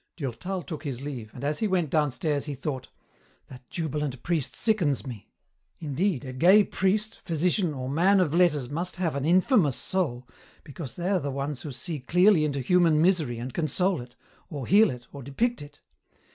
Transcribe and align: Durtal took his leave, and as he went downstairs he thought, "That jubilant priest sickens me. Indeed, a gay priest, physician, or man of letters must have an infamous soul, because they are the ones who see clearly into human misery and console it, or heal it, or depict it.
Durtal 0.17 0.63
took 0.63 0.83
his 0.83 1.01
leave, 1.03 1.29
and 1.31 1.43
as 1.43 1.59
he 1.59 1.67
went 1.67 1.91
downstairs 1.91 2.45
he 2.45 2.55
thought, 2.55 2.89
"That 3.49 3.69
jubilant 3.69 4.23
priest 4.23 4.55
sickens 4.55 5.05
me. 5.05 5.29
Indeed, 5.79 6.25
a 6.25 6.33
gay 6.33 6.63
priest, 6.63 7.19
physician, 7.23 7.71
or 7.75 7.87
man 7.87 8.19
of 8.19 8.33
letters 8.33 8.67
must 8.67 8.95
have 8.95 9.15
an 9.15 9.25
infamous 9.25 9.75
soul, 9.77 10.27
because 10.63 10.95
they 10.95 11.07
are 11.11 11.19
the 11.19 11.29
ones 11.29 11.61
who 11.61 11.71
see 11.71 11.99
clearly 11.99 12.45
into 12.45 12.61
human 12.61 12.99
misery 12.99 13.37
and 13.37 13.53
console 13.53 14.01
it, 14.01 14.15
or 14.49 14.65
heal 14.65 14.89
it, 14.89 15.05
or 15.13 15.21
depict 15.21 15.61
it. 15.61 15.81